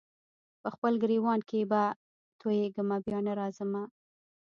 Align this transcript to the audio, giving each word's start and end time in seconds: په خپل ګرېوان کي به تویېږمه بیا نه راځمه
په 0.61 0.67
خپل 0.75 0.93
ګرېوان 1.03 1.39
کي 1.49 1.59
به 1.71 1.83
تویېږمه 2.39 2.97
بیا 3.05 3.19
نه 3.27 3.33
راځمه 3.39 3.83